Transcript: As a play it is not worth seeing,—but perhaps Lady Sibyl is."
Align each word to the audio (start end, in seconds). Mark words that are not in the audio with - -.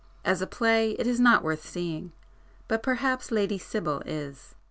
As 0.25 0.41
a 0.41 0.47
play 0.47 0.93
it 0.93 1.05
is 1.05 1.19
not 1.19 1.43
worth 1.43 1.63
seeing,—but 1.63 2.81
perhaps 2.81 3.29
Lady 3.29 3.59
Sibyl 3.59 4.01
is." 4.07 4.55